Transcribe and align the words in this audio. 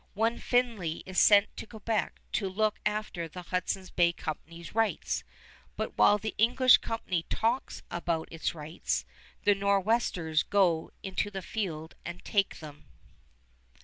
One 0.15 0.39
Findley 0.39 1.03
is 1.05 1.19
sent 1.19 1.55
to 1.57 1.67
Quebec 1.67 2.21
to 2.31 2.49
look 2.49 2.79
after 2.87 3.27
the 3.27 3.43
Hudson's 3.43 3.91
Bay 3.91 4.11
Company's 4.11 4.73
rights; 4.73 5.23
but 5.77 5.95
while 5.95 6.17
the 6.17 6.33
English 6.39 6.79
company 6.79 7.21
talks 7.29 7.83
about 7.91 8.27
its 8.31 8.55
rights, 8.55 9.05
the 9.43 9.53
Nor'westers 9.53 10.41
go 10.41 10.89
in 11.03 11.13
the 11.31 11.43
field 11.43 11.93
and 12.03 12.25
take 12.25 12.61
them. 12.61 12.85